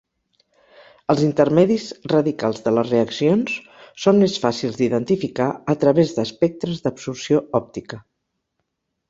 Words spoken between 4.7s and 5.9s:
d'identificar a